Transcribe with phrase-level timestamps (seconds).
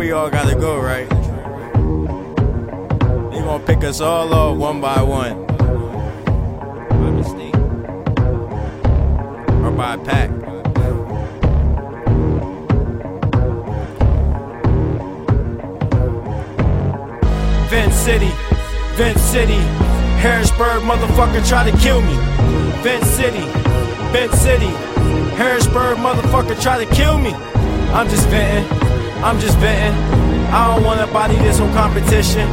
[0.00, 1.06] we all gotta go, right?
[3.30, 5.36] They gonna pick us all off one by one.
[9.62, 10.30] Or by pack.
[17.68, 18.32] Vent City,
[18.96, 19.60] Vent City,
[20.24, 22.16] Harrisburg, motherfucker try to kill me.
[22.82, 23.44] Vent City,
[24.12, 24.70] Vent City,
[25.36, 27.34] Harrisburg, motherfucker try to kill me.
[27.92, 28.89] I'm just venting,
[29.22, 29.98] I'm just venting.
[30.52, 32.48] I don't wanna body this whole competition.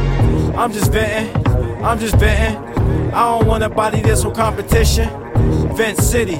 [0.56, 1.46] I'm just venting,
[1.84, 2.62] I'm just venting.
[3.14, 5.08] I don't wanna body this whole competition.
[5.74, 6.36] Vent City,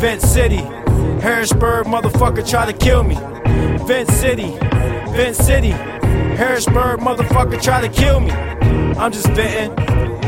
[0.00, 0.62] Vent City,
[1.20, 3.14] Harrisburg, motherfucker try to kill me.
[3.86, 4.56] Vent City,
[5.14, 5.74] Vent City.
[6.36, 8.30] Harrisburg motherfucker try to kill me.
[8.32, 9.76] I'm just venting,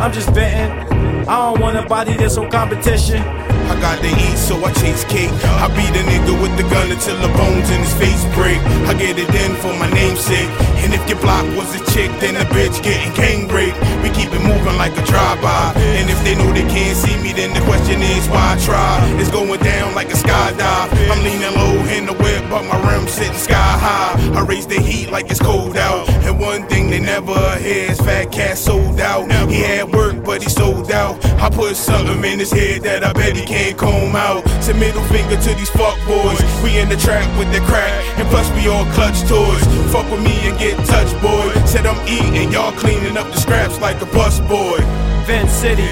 [0.01, 0.93] I'm just venting.
[1.27, 3.23] I don't wanna body this whole competition.
[3.65, 5.33] I got to eat, so I chase cake.
[5.57, 8.61] I beat a nigga with the gun until the bones in his face break.
[8.85, 10.51] I get it in for my namesake.
[10.85, 13.81] And if your block was a chick, then the bitch getting gang raped.
[14.05, 15.81] We keep it moving like a drive-by.
[15.81, 19.01] And if they know they can't see me, then the question is why try?
[19.17, 20.93] It's going down like a skydive.
[21.09, 24.39] I'm leaning low in the whip, but my rim sitting sky high.
[24.39, 26.07] I raise the heat like it's cold out.
[26.29, 29.33] And one thing they never hear is Fat Cat sold out.
[29.49, 31.25] He had work, but he sold out.
[31.41, 34.47] I put something in his head that I bet he can't comb out.
[34.63, 36.41] Say middle finger to these fuck boys.
[36.63, 39.65] We in the trap with the crack, and plus we all clutch toys.
[39.93, 41.53] Fuck with me and get touched, boy.
[41.67, 44.79] Said I'm eating, y'all cleaning up the scraps like a bus boy.
[45.27, 45.89] Vent City,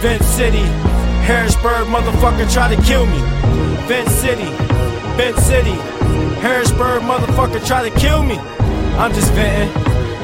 [0.00, 0.66] Vent City,
[1.24, 3.20] Harrisburg motherfucker try to kill me.
[3.86, 4.50] Vent City,
[5.16, 5.76] Vent City,
[6.40, 8.38] Harrisburg motherfucker try to kill me.
[8.98, 9.70] I'm just venting,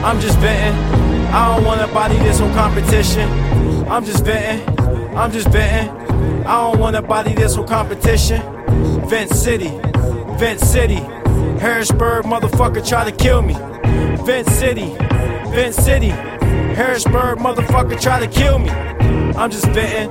[0.05, 1.08] I'm just venting.
[1.30, 3.28] I don't wanna body this whole competition.
[3.88, 5.94] I'm just venting, I'm just venting.
[6.46, 8.40] I don't wanna body this whole competition.
[9.08, 9.78] Vent City,
[10.38, 11.00] Vent City,
[11.60, 13.54] Harrisburg motherfucker try to kill me.
[14.24, 14.94] Vent City,
[15.52, 18.70] Vent City, Harrisburg motherfucker try to kill me.
[18.70, 20.11] I'm just venting,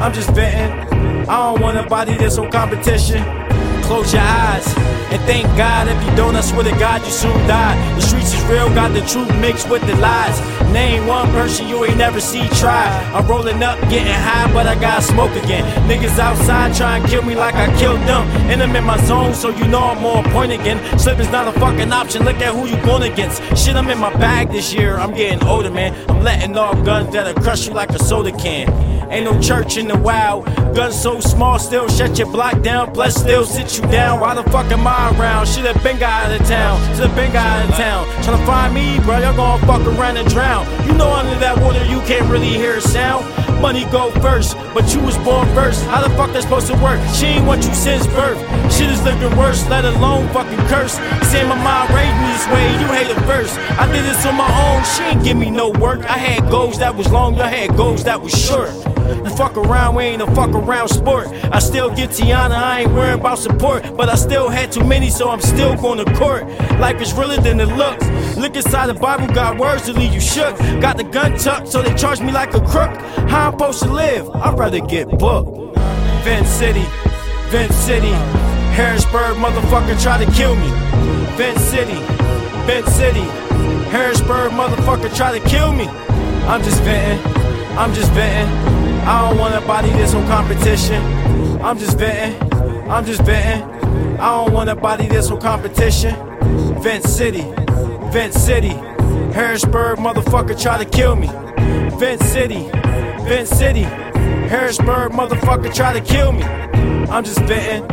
[0.00, 1.28] I'm just venting.
[1.28, 3.41] I don't wanna body this whole competition.
[3.82, 4.66] Close your eyes
[5.12, 5.88] and thank God.
[5.88, 7.76] If you don't, I swear to God, you soon die.
[7.96, 10.40] The streets is real, got the truth mixed with the lies.
[10.72, 12.88] Name one person you ain't never see try.
[13.12, 15.64] I'm rolling up, getting high, but I got smoke again.
[15.88, 18.26] Niggas outside try and kill me like I killed them.
[18.50, 20.78] And I'm in my zone, so you know I'm on point again.
[20.98, 22.24] Slipping's not a fucking option.
[22.24, 23.42] Look at who you going against.
[23.56, 24.96] Shit, I'm in my bag this year.
[24.96, 25.92] I'm getting older, man.
[26.08, 28.92] I'm letting off guns that'll crush you like a soda can.
[29.12, 30.46] Ain't no church in the wild.
[30.74, 32.94] Guns so small, still shut your block down.
[32.94, 34.20] Plus, still sit you down.
[34.20, 35.48] Why the fuck am I around?
[35.48, 36.80] Should've been got out of town.
[36.94, 38.06] Should've been got out of town.
[38.22, 39.18] Tryna find me, bro.
[39.18, 40.66] Y'all gonna fuck around and drown.
[40.86, 43.24] You know, under that water, you can't really hear a sound.
[43.60, 45.84] Money go first, but you was born first.
[45.86, 46.98] How the fuck that supposed to work?
[47.14, 48.38] She ain't want you since birth.
[48.72, 50.94] Shit is looking worse, let alone fucking curse.
[51.30, 53.56] Say my mind raised me this way, you hate it first.
[53.78, 56.00] I did this on my own, she ain't give me no work.
[56.10, 58.70] I had goals that was long, I had goals that was short.
[59.36, 61.28] Fuck around, we ain't a fuck around sport.
[61.52, 63.96] I still get Tiana, I ain't worried about support.
[63.96, 66.46] But I still had too many, so I'm still going to court.
[66.78, 68.06] Life is realer than it looks.
[68.36, 70.56] Look inside the Bible, got words to leave you shook.
[70.80, 72.90] Got the gun tucked, so they charge me like a crook.
[73.28, 74.28] How I'm supposed to live?
[74.30, 75.76] I'd rather get booked.
[76.24, 76.84] Vent City,
[77.50, 78.12] Vent City,
[78.76, 80.68] Harrisburg, motherfucker try to kill me.
[81.36, 81.98] Vent City,
[82.66, 83.26] Vent City,
[83.90, 85.86] Harrisburg, motherfucker try to kill me.
[86.46, 87.24] I'm just venting,
[87.76, 88.91] I'm just venting.
[89.04, 91.02] I don't wanna body this whole competition.
[91.60, 93.68] I'm just venting, I'm just venting.
[94.20, 96.14] I don't wanna body this whole competition.
[96.80, 97.42] Vent City,
[98.12, 98.74] Vent City,
[99.34, 101.28] Harrisburg, motherfucker try to kill me.
[101.98, 102.68] Vent City,
[103.26, 106.44] Vent City, Harrisburg, motherfucker try to kill me.
[106.44, 107.84] I'm just venting,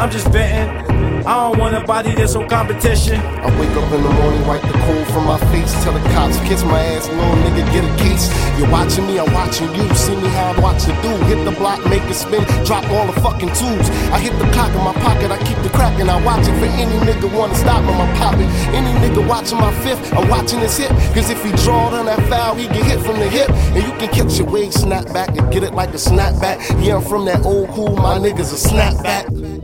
[0.00, 1.26] I'm just venting.
[1.26, 3.20] I don't wanna body this whole competition.
[3.20, 6.40] I wake up in the morning, wipe the cold from my face, tell the cops,
[6.48, 8.32] kiss my ass, little nigga, get a case.
[8.58, 9.84] You're watching me, I'm watching you.
[9.94, 11.12] See me how I watch watching do.
[11.28, 13.90] Hit the block, make it spin, drop all the fucking tools.
[14.08, 16.56] I hit the clock in my pocket, I keep the crack and I watch it
[16.56, 18.48] for any nigga wanna stop me, I'm popping.
[18.72, 20.88] Any nigga watching my fifth, I'm watching his hip.
[21.12, 23.50] Cause if he draw on that foul, he get hit from the hip.
[23.76, 26.56] And you can catch your wave snap back and get it like a snapback.
[26.82, 29.59] Yeah, I'm from that old cool, my niggas a snapback.